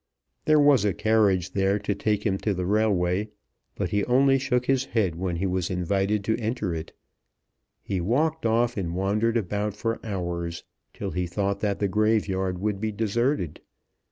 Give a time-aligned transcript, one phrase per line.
[0.45, 3.29] There was a carriage there to take him to the railway,
[3.75, 6.93] but he only shook his head when he was invited to enter it.
[7.83, 12.81] He walked off and wandered about for hours, till he thought that the graveyard would
[12.81, 13.61] be deserted.